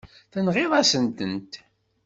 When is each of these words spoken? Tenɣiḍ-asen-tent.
Tenɣiḍ-asen-tent. 0.31 1.53